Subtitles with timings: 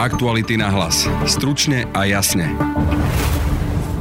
[0.00, 1.04] Aktuality na hlas.
[1.28, 2.48] Stručne a jasne.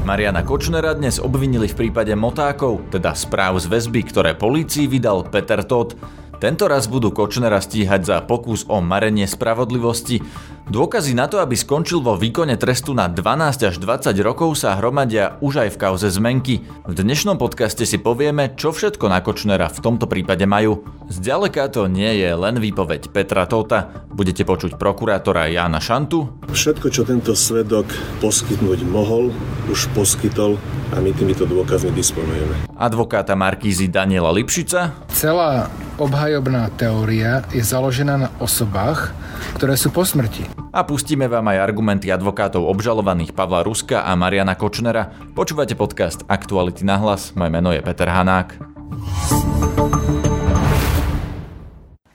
[0.07, 5.59] Mariana Kočnera dnes obvinili v prípade motákov, teda správ z väzby, ktoré polícii vydal Peter
[5.59, 5.99] Todt.
[6.39, 10.23] Tento raz budú Kočnera stíhať za pokus o marenie spravodlivosti.
[10.69, 15.41] Dôkazy na to, aby skončil vo výkone trestu na 12 až 20 rokov sa hromadia
[15.41, 16.61] už aj v kauze zmenky.
[16.85, 20.85] V dnešnom podcaste si povieme, čo všetko na Kočnera v tomto prípade majú.
[21.09, 24.05] Zďaleka to nie je len výpoveď Petra Tota.
[24.13, 26.45] Budete počuť prokurátora Jána Šantu.
[26.53, 27.89] Všetko, čo tento svedok
[28.21, 29.33] poskytnúť mohol,
[29.73, 30.61] už poskytol
[30.93, 32.69] a my týmito dôkazmi disponujeme.
[32.77, 34.93] Advokáta Markízy Daniela Lipšica.
[35.17, 35.65] Celá
[35.97, 39.17] obhajobná teória je založená na osobách,
[39.57, 40.58] ktoré sú po smrti.
[40.69, 45.11] A pustíme vám aj argumenty advokátov obžalovaných Pavla Ruska a Mariana Kočnera.
[45.33, 47.33] Počúvate podcast Aktuality na hlas.
[47.33, 48.59] Moje meno je Peter Hanák.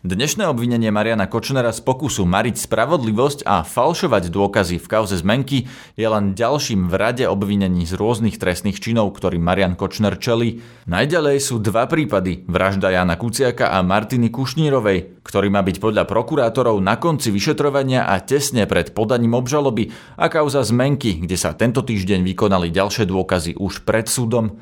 [0.05, 5.65] Dnešné obvinenie Mariana Kočnera z pokusu mariť spravodlivosť a falšovať dôkazy v kauze zmenky
[5.97, 10.61] je len ďalším v rade obvinení z rôznych trestných činov, ktorým Marian Kočner čelí.
[10.85, 16.77] Najďalej sú dva prípady, vražda Jana Kuciaka a Martiny Kušnírovej, ktorý má byť podľa prokurátorov
[16.85, 19.89] na konci vyšetrovania a tesne pred podaním obžaloby
[20.21, 24.53] a kauza zmenky, kde sa tento týždeň vykonali ďalšie dôkazy už pred súdom.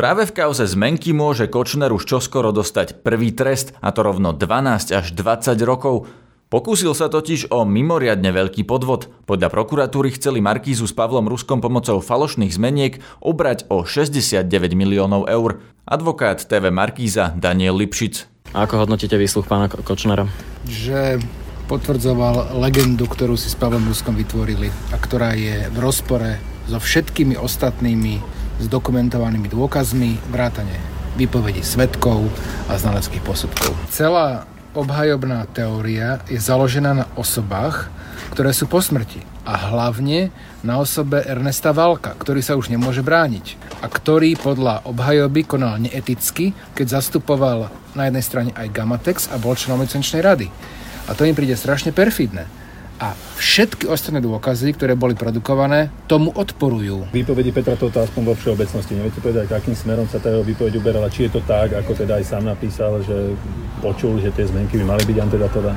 [0.00, 4.96] Práve v kauze zmenky môže Kočner už čoskoro dostať prvý trest, a to rovno 12
[4.96, 6.08] až 20 rokov.
[6.48, 9.12] Pokúsil sa totiž o mimoriadne veľký podvod.
[9.28, 15.60] Podľa prokuratúry chceli Markízu s Pavlom Ruskom pomocou falošných zmeniek obrať o 69 miliónov eur.
[15.84, 18.24] Advokát TV Markíza Daniel Lipšic.
[18.56, 20.24] A ako hodnotíte výsluch pána Kočnera?
[20.64, 21.20] Že
[21.68, 26.40] potvrdzoval legendu, ktorú si s Pavlom Ruskom vytvorili a ktorá je v rozpore
[26.72, 30.76] so všetkými ostatnými dokumentovanými dôkazmi, vrátane
[31.16, 32.28] výpovedí svetkov
[32.68, 33.72] a znaleckých posudkov.
[33.88, 34.44] Celá
[34.76, 37.90] obhajobná teória je založená na osobách,
[38.30, 40.30] ktoré sú po smrti a hlavne
[40.62, 46.54] na osobe Ernesta Valka, ktorý sa už nemôže brániť a ktorý podľa obhajoby konal neeticky,
[46.76, 50.46] keď zastupoval na jednej strane aj Gamatex a bol členom licenčnej rady.
[51.10, 52.59] A to im príde strašne perfidné
[53.00, 57.08] a všetky ostatné dôkazy, ktoré boli produkované, tomu odporujú.
[57.16, 58.92] Výpovedi Petra toto aspoň vo všeobecnosti.
[58.92, 61.08] Neviete povedať, akým smerom sa tá jeho výpoveď uberala?
[61.08, 63.32] Či je to tak, ako teda aj sám napísal, že
[63.80, 65.72] počul, že tie zmenky by mali byť antedatové?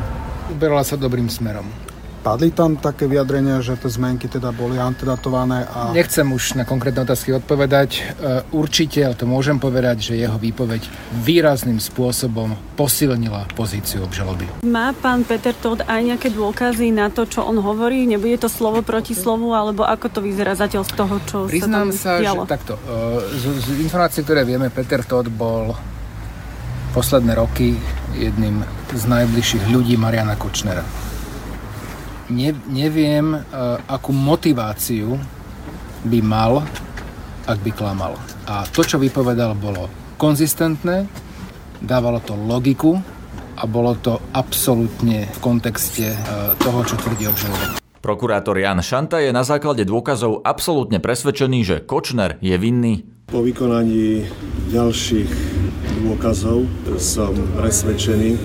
[0.52, 1.93] Uberala sa dobrým smerom.
[2.24, 5.92] Padli tam také vyjadrenia, že tie zmenky teda boli antedatované a...
[5.92, 7.90] Nechcem už na konkrétne otázky odpovedať.
[8.00, 8.02] E,
[8.56, 10.88] určite, ale to môžem povedať, že jeho výpoveď
[11.20, 14.48] výrazným spôsobom posilnila pozíciu obžaloby.
[14.64, 18.08] Má pán Peter Todd aj nejaké dôkazy na to, čo on hovorí?
[18.08, 22.24] Nebude to slovo proti slovu, alebo ako to vyzerá zatiaľ z toho, čo Priznám sa
[22.24, 22.74] tam sa, že takto.
[22.80, 25.76] E, z, z informácií, ktoré vieme, Peter Todd bol
[26.96, 27.76] posledné roky
[28.16, 28.64] jedným
[28.96, 31.12] z najbližších ľudí Mariana Kočnera
[32.30, 35.20] ne, neviem, uh, akú motiváciu
[36.08, 36.64] by mal,
[37.44, 38.16] ak by klamal.
[38.48, 41.08] A to, čo vypovedal, bolo konzistentné,
[41.84, 42.96] dávalo to logiku
[43.60, 47.80] a bolo to absolútne v kontexte uh, toho, čo tvrdí obžaloba.
[48.04, 53.08] Prokurátor Jan Šanta je na základe dôkazov absolútne presvedčený, že Kočner je vinný.
[53.32, 54.28] Po vykonaní
[54.76, 55.32] ďalších
[56.04, 56.68] dôkazov
[57.00, 58.36] som presvedčený,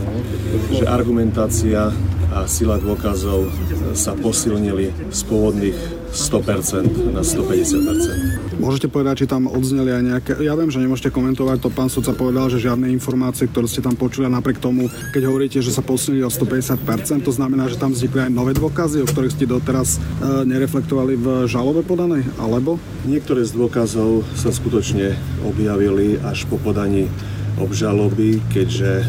[0.78, 1.90] že argumentácia
[2.38, 3.50] a sila dôkazov
[3.98, 5.78] sa posilnili z pôvodných
[6.14, 8.62] 100% na 150%.
[8.62, 10.32] Môžete povedať, či tam odzneli aj nejaké...
[10.46, 13.98] Ja viem, že nemôžete komentovať, to pán sudca povedal, že žiadne informácie, ktoré ste tam
[13.98, 17.90] počuli a napriek tomu, keď hovoríte, že sa posunili o 150%, to znamená, že tam
[17.90, 22.78] vznikli aj nové dôkazy, o ktorých ste doteraz e, nereflektovali v žalobe podanej, alebo?
[23.02, 27.10] Niektoré z dôkazov sa skutočne objavili až po podaní
[27.58, 29.06] obžaloby, keďže e,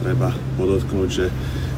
[0.00, 1.26] treba podotknúť, že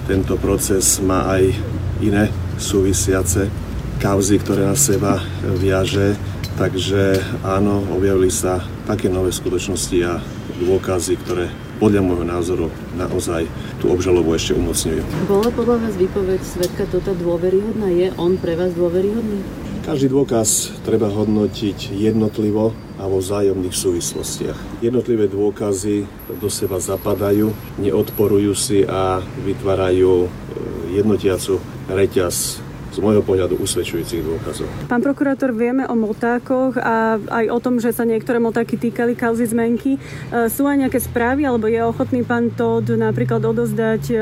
[0.09, 1.53] tento proces má aj
[2.01, 3.53] iné súvisiace
[4.01, 5.21] kauzy, ktoré na seba
[5.61, 6.17] viaže.
[6.57, 10.19] Takže áno, objavili sa také nové skutočnosti a
[10.59, 12.67] dôkazy, ktoré podľa môjho názoru
[12.99, 13.47] naozaj
[13.79, 15.29] tú obžalobu ešte umocňujú.
[15.31, 17.93] Bola podľa vás výpoveď svetka toto dôveryhodná?
[17.95, 19.68] Je on pre vás dôveryhodný?
[19.89, 24.85] Každý dôkaz treba hodnotiť jednotlivo a vo vzájomných súvislostiach.
[24.85, 26.05] Jednotlivé dôkazy
[26.37, 30.29] do seba zapadajú, neodporujú si a vytvárajú e,
[30.93, 31.57] jednotiacu
[31.89, 32.61] reťaz
[32.93, 34.69] z môjho pohľadu usvedčujúcich dôkazov.
[34.93, 39.49] Pán prokurátor, vieme o motákoch a aj o tom, že sa niektoré motáky týkali kauzy
[39.49, 39.97] zmenky.
[39.97, 40.01] E,
[40.53, 44.17] sú aj nejaké správy, alebo je ochotný pán Todd napríklad odozdať e,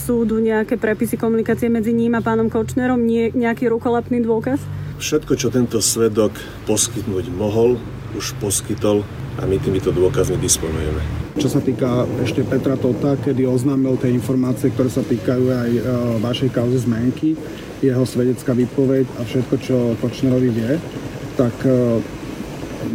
[0.00, 4.85] súdu nejaké prepisy komunikácie medzi ním a pánom Kočnerom, nie, nejaký rukolapný dôkaz?
[4.96, 6.32] Všetko, čo tento svedok
[6.64, 7.76] poskytnúť mohol,
[8.16, 9.04] už poskytol
[9.36, 11.04] a my týmito dôkazmi disponujeme.
[11.36, 15.82] Čo sa týka ešte Petra Tota, kedy oznámil tie informácie, ktoré sa týkajú aj e,
[16.24, 17.36] vašej kauzy zmenky,
[17.84, 20.80] jeho svedecká výpoveď a všetko, čo Kočnerovi vie,
[21.36, 22.00] tak e,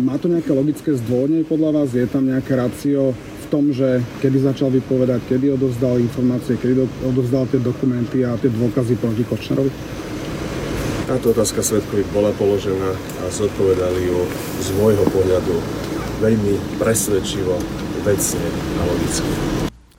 [0.01, 1.93] má to nejaké logické zdôvodnenie podľa vás?
[1.93, 7.45] Je tam nejaké racio v tom, že kedy začal vypovedať, kedy odovzdal informácie, kedy odovzdal
[7.45, 9.69] tie dokumenty a tie dôkazy proti Kočnerovi?
[11.11, 14.23] Táto otázka svetkovi bola položená a zodpovedali ju
[14.63, 15.59] z môjho pohľadu
[16.23, 17.59] veľmi presvedčivo,
[18.07, 18.47] vecne
[18.79, 19.27] a logicky.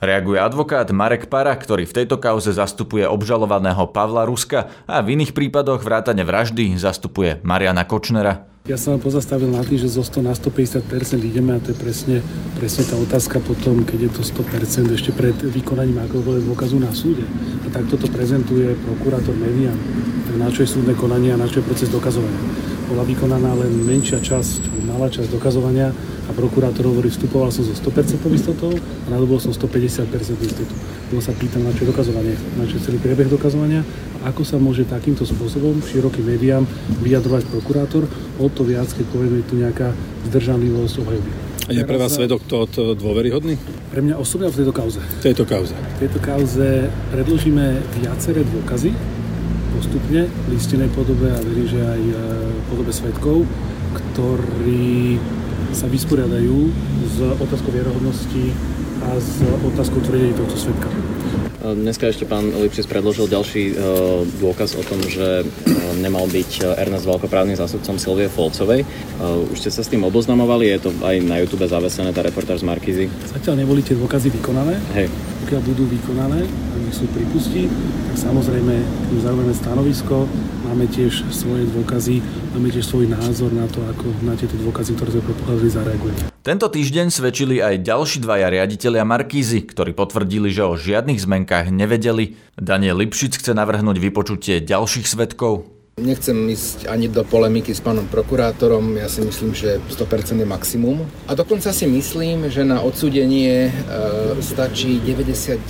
[0.01, 5.37] Reaguje advokát Marek Para, ktorý v tejto kauze zastupuje obžalovaného Pavla Ruska a v iných
[5.37, 8.49] prípadoch vrátane vraždy zastupuje Mariana Kočnera.
[8.63, 10.87] Ja som pozastavil na tým, že zo 100 na 150
[11.19, 12.23] ideme a to je presne,
[12.55, 17.27] presne tá otázka potom, keď je to 100% ešte pred vykonaním akokoľvek dôkazu na súde.
[17.27, 19.75] A takto to prezentuje prokurátor Median.
[20.31, 22.39] Tak na čo je súdne konanie a na čo je proces dokazovania.
[22.87, 25.91] Bola vykonaná len menšia časť, malá časť dokazovania
[26.23, 30.07] a prokurátor hovorí, vstupoval som so 100% istotou a nadobol som 150%
[30.39, 30.71] istotu.
[31.11, 33.83] Bylo sa pýtam, na čo je dokazovanie, na čo je celý priebeh dokazovania
[34.23, 36.63] a ako sa môže takýmto spôsobom širokým médiám
[37.03, 38.07] vyjadrovať prokurátor,
[38.39, 39.93] o to viac, keď povieme tu nejaká
[40.29, 41.31] zdržanlivosť obhajoby.
[41.63, 43.55] A je pre vás svedok to, to dôveryhodný?
[43.93, 44.99] Pre mňa osobne v tejto kauze.
[44.99, 45.71] V tejto kauze.
[45.71, 48.91] V tejto kauze predložíme viaceré dôkazy
[49.73, 53.37] postupne v listinej podobe a verím, že aj v e, podobe svetkov,
[53.95, 55.17] ktorí
[55.73, 56.57] sa vysporiadajú
[57.09, 58.43] s otázkou vierohodnosti
[59.03, 60.87] a s otázkou tvrdení tohto svetka.
[61.63, 63.73] Dneska ešte pán Lipšic predložil ďalší e,
[64.43, 68.83] dôkaz o tom, že e, nemal byť Ernest Valko právnym zástupcom Silvie Folcovej.
[68.83, 68.87] E,
[69.47, 70.67] už ste sa s tým oboznamovali?
[70.75, 73.05] Je to aj na YouTube zavesené, tá reportáž z Markizy?
[73.31, 74.75] Zatiaľ neboli tie dôkazy vykonané.
[74.91, 75.07] Hej.
[75.47, 77.71] Pokiaľ budú vykonané a nech sú pripustí,
[78.13, 78.77] tak samozrejme
[79.09, 80.29] tým zaujíme stanovisko,
[80.69, 82.21] máme tiež svoje dôkazy,
[82.53, 86.21] máme tiež svoj názor na to, ako na tieto dôkazy, ktoré sme predpokladali, zareagujeme.
[86.45, 92.37] Tento týždeň svedčili aj ďalší dvaja riaditeľia Markízy, ktorí potvrdili, že o žiadnych zmenkách nevedeli.
[92.53, 95.72] Daniel Lipšic chce navrhnúť vypočutie ďalších svetkov.
[96.01, 101.05] Nechcem ísť ani do polemiky s pánom prokurátorom, ja si myslím, že 100% je maximum.
[101.29, 103.71] A dokonca si myslím, že na odsúdenie e,
[104.41, 105.61] stačí 99%.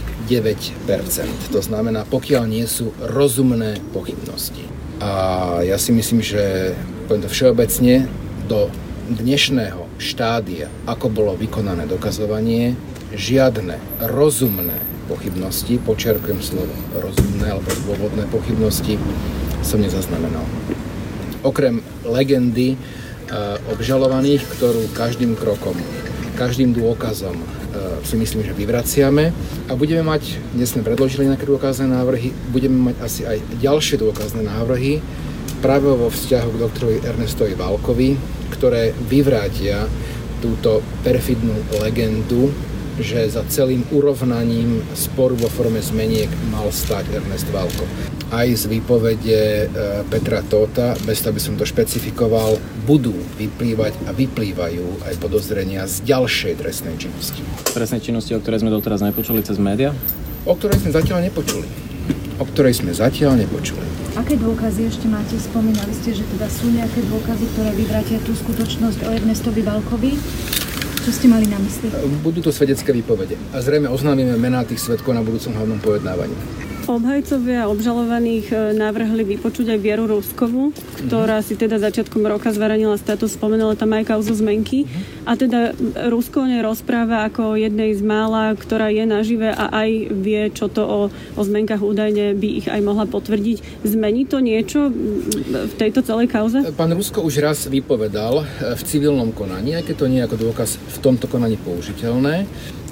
[1.52, 4.64] To znamená, pokiaľ nie sú rozumné pochybnosti.
[5.04, 6.72] A ja si myslím, že
[7.12, 8.08] poviem to všeobecne,
[8.48, 8.72] do
[9.12, 12.80] dnešného štádia, ako bolo vykonané dokazovanie,
[13.12, 13.76] žiadne
[14.08, 14.80] rozumné
[15.12, 18.96] pochybnosti, počerkujem slovo rozumné alebo dôvodné pochybnosti,
[19.64, 20.44] som nezaznamenal.
[21.44, 22.78] Okrem legendy e,
[23.72, 25.76] obžalovaných, ktorú každým krokom,
[26.36, 27.46] každým dôkazom e,
[28.04, 29.32] si myslím, že vyvraciame
[29.68, 34.44] a budeme mať, dnes sme predložili nejaké dôkazné návrhy, budeme mať asi aj ďalšie dôkazné
[34.46, 35.04] návrhy
[35.64, 38.20] práve vo vzťahu k doktorovi Ernestovi Válkovi,
[38.52, 39.88] ktoré vyvrátia
[40.44, 42.52] túto perfidnú legendu,
[43.02, 47.86] že za celým urovnaním sporu vo forme zmeniek mal stať Ernest Valko.
[48.34, 49.66] Aj z výpovede e,
[50.10, 56.02] Petra Tóta, bez toho by som to špecifikoval, budú vyplývať a vyplývajú aj podozrenia z
[56.06, 57.42] ďalšej trestnej činnosti.
[57.74, 59.94] Trestnej činnosti, o ktorej sme doteraz nepočuli cez média?
[60.44, 61.70] O ktorej sme zatiaľ nepočuli.
[62.42, 63.86] O ktorej sme zatiaľ nepočuli.
[64.14, 65.34] Aké dôkazy ešte máte?
[65.42, 70.14] Spomínali ste, že teda sú nejaké dôkazy, ktoré vyvrátia tú skutočnosť o Ernestovi Valkovi.
[71.04, 71.92] Čo ste mali na mysli?
[72.24, 73.36] Budú to svedecké výpovede.
[73.52, 76.32] A zrejme oznámime mená tých svetkov na budúcom hlavnom pojednávaní.
[76.84, 80.76] Obhajcovia obžalovaných e, navrhli vypočuť aj Vieru Ruskovu,
[81.08, 84.84] ktorá si teda začiatkom roka zverejnila status, spomenula tam aj kauzu zmenky.
[85.24, 85.72] A teda
[86.12, 90.84] Rusko o rozpráva ako jednej z mála, ktorá je nažive a aj vie, čo to
[90.84, 93.88] o, o zmenkách údajne by ich aj mohla potvrdiť.
[93.88, 94.92] Zmení to niečo
[95.48, 96.68] v tejto celej kauze?
[96.76, 100.38] Pán Rusko už raz vypovedal e, v civilnom konaní, aj keď to nie je ako
[100.52, 102.44] dôkaz v tomto konaní použiteľné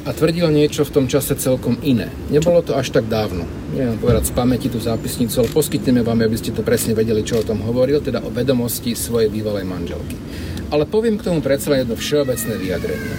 [0.02, 2.10] a tvrdil niečo v tom čase celkom iné.
[2.34, 3.46] Nebolo to až tak dávno.
[3.78, 7.42] Neviem povedať z pamäti tú zápisnicu, ale poskytneme vám, aby ste to presne vedeli, čo
[7.42, 10.18] o tom hovoril, teda o vedomosti svojej bývalej manželky.
[10.74, 13.16] Ale poviem k tomu predsa jedno všeobecné vyjadrenie.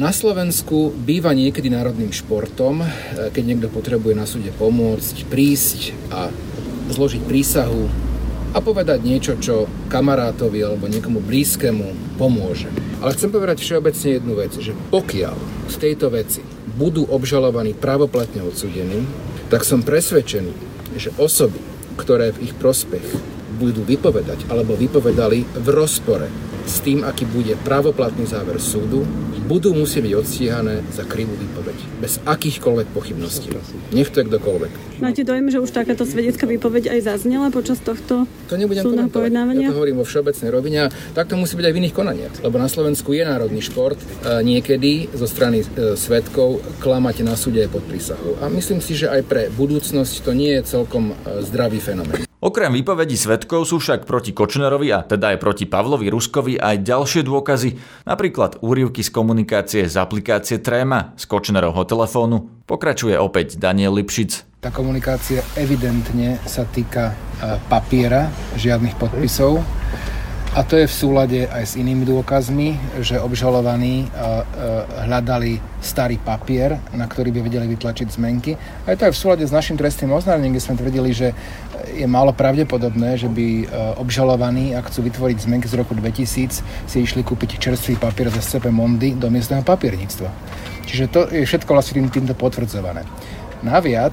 [0.00, 2.88] Na Slovensku býva niekedy národným športom, e,
[3.28, 6.32] keď niekto potrebuje na súde pomôcť, prísť a
[6.88, 7.92] zložiť prísahu
[8.56, 12.72] a povedať niečo, čo kamarátovi alebo niekomu blízkemu pomôže.
[13.04, 16.42] Ale chcem povedať všeobecne jednu vec, že pokiaľ v tejto veci
[16.74, 19.06] budú obžalovaní právoplatne odsúdení,
[19.52, 20.52] tak som presvedčený,
[20.96, 21.60] že osoby,
[22.00, 23.04] ktoré v ich prospech
[23.60, 26.26] budú vypovedať alebo vypovedali v rozpore
[26.64, 29.04] s tým, aký bude právoplatný záver súdu,
[29.44, 31.78] budú musieť byť odstíhané za krivú výpoveď.
[31.98, 33.52] Bez akýchkoľvek pochybností.
[33.92, 34.72] Nech to je kdokoľvek.
[35.02, 39.30] Máte dojem, že už takáto svedecká výpoveď aj zaznela počas tohto To nebudem komentovať.
[39.58, 42.34] Ja to hovorím vo všeobecnej rovine a tak to musí byť aj v iných konaniach.
[42.46, 47.66] Lebo na Slovensku je národný šport a niekedy zo strany e, svetkov klamať na súde
[47.66, 48.38] pod prísahou.
[48.38, 52.31] A myslím si, že aj pre budúcnosť to nie je celkom e, zdravý fenomén.
[52.42, 57.22] Okrem výpovedí svetkov sú však proti Kočnerovi a teda aj proti Pavlovi Ruskovi aj ďalšie
[57.22, 62.50] dôkazy, napríklad úrivky z komunikácie z aplikácie Tréma z Kočnerovho telefónu.
[62.66, 64.58] Pokračuje opäť Daniel Lipšic.
[64.58, 68.26] Tá komunikácia evidentne sa týka e, papiera,
[68.58, 69.62] žiadnych podpisov.
[70.52, 74.12] A to je v súlade aj s inými dôkazmi, že obžalovaní e, e,
[75.08, 78.60] hľadali starý papier, na ktorý by vedeli vytlačiť zmenky.
[78.84, 81.32] A je to aj v súlade s našim trestným oznámením, kde sme tvrdili, že
[81.96, 83.66] je málo pravdepodobné, že by e,
[83.96, 88.68] obžalovaní, ak chcú vytvoriť zmenky z roku 2000, si išli kúpiť čerstvý papier z SCP
[88.68, 90.28] Mondy do miestneho papierníctva.
[90.84, 93.08] Čiže to je všetko vlastne tým, týmto potvrdzované.
[93.64, 94.12] Naviac,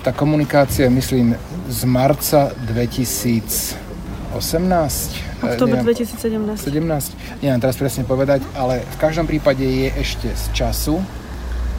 [0.00, 1.36] tá komunikácia, myslím,
[1.68, 6.66] z marca 2018, Oktober neviem, 2017.
[6.66, 10.98] 17, neviem teraz presne povedať, ale v každom prípade je ešte z času,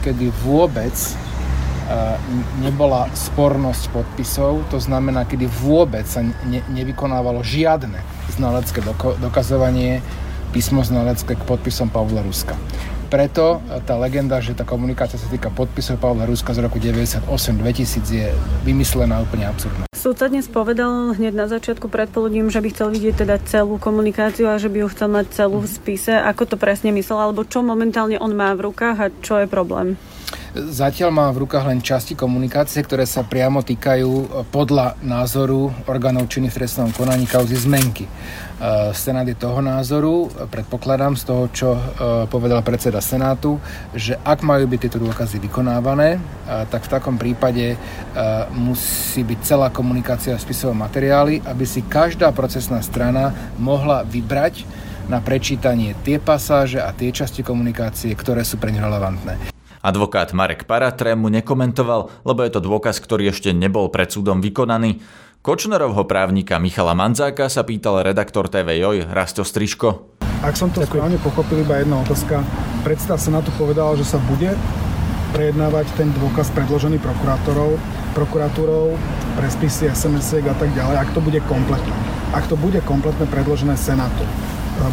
[0.00, 2.16] kedy vôbec uh,
[2.64, 8.00] nebola spornosť podpisov, to znamená, kedy vôbec sa ne, nevykonávalo žiadne
[8.32, 10.00] znalecké doko- dokazovanie
[10.50, 12.58] písmo znalecké k podpisom Pavla Ruska.
[13.10, 18.30] Preto tá legenda, že tá komunikácia sa týka podpisov Pavla Ruska z roku 98-2000 je
[18.62, 19.89] vymyslená úplne absurdná.
[20.00, 24.48] Súd sa dnes povedal hneď na začiatku predpoludním, že by chcel vidieť teda celú komunikáciu
[24.48, 26.16] a že by ju chcel mať celú v spise.
[26.16, 30.00] Ako to presne myslel, alebo čo momentálne on má v rukách a čo je problém?
[30.50, 36.50] Zatiaľ má v rukách len časti komunikácie, ktoré sa priamo týkajú podľa názoru orgánov činných
[36.50, 38.10] v trestnom konaní kauzy zmenky.
[38.90, 41.68] Senát je toho názoru, predpokladám z toho, čo
[42.34, 43.62] povedal predseda Senátu,
[43.94, 46.18] že ak majú byť tieto dôkazy vykonávané,
[46.66, 47.78] tak v takom prípade
[48.50, 50.42] musí byť celá komunikácia v
[50.74, 54.66] materiáli, aby si každá procesná strana mohla vybrať
[55.06, 59.49] na prečítanie tie pasáže a tie časti komunikácie, ktoré sú pre relevantné.
[59.80, 65.00] Advokát Marek Paratrému nekomentoval, lebo je to dôkaz, ktorý ešte nebol pred súdom vykonaný.
[65.40, 70.20] Kočnerovho právnika Michala Manzáka sa pýtal redaktor TV Joj Rasto Striško.
[70.44, 72.44] Ak som to správne pochopil, iba jedna otázka.
[72.84, 74.52] Predstav sa na to povedala, že sa bude
[75.32, 77.80] prejednávať ten dôkaz predložený prokurátorov,
[78.12, 79.00] prokuratúrou
[79.40, 81.96] pre spisy sms a tak ďalej, ak to bude kompletné.
[82.36, 84.28] Ak to bude kompletne predložené Senátu,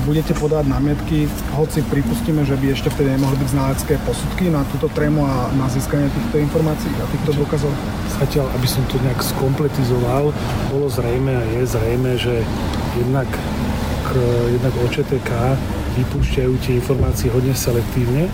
[0.04, 4.92] budete podať námietky, hoci pripustíme, že by ešte vtedy nemohli byť znalecké posudky na túto
[4.92, 7.72] trému a na získanie týchto informácií a týchto dôkazov?
[8.20, 10.36] Zatiaľ, aby som to nejak skompletizoval,
[10.74, 12.44] bolo zrejme a je zrejme, že
[13.00, 13.30] jednak,
[14.08, 14.10] k,
[14.60, 15.32] jednak OČTK
[16.04, 18.28] vypúšťajú tie informácie hodne selektívne,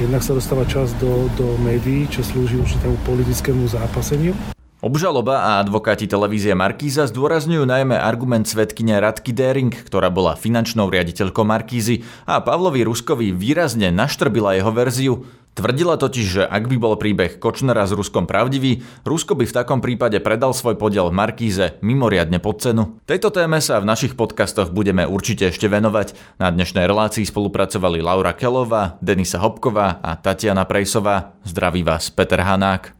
[0.00, 4.32] jednak sa dostáva čas do, do médií, čo slúži určitému politickému zápaseniu.
[4.80, 11.44] Obžaloba a advokáti televízie Markíza zdôrazňujú najmä argument svetkyne Radky Dering, ktorá bola finančnou riaditeľkou
[11.44, 15.14] Markízy a Pavlovi Ruskovi výrazne naštrbila jeho verziu.
[15.52, 19.84] Tvrdila totiž, že ak by bol príbeh Kočnera s Ruskom pravdivý, Rusko by v takom
[19.84, 22.96] prípade predal svoj podiel v Markíze mimoriadne pod cenu.
[23.04, 26.16] Tejto téme sa v našich podcastoch budeme určite ešte venovať.
[26.40, 31.36] Na dnešnej relácii spolupracovali Laura Kelová, Denisa Hopková a Tatiana Prejsová.
[31.44, 32.99] Zdraví vás Peter Hanák.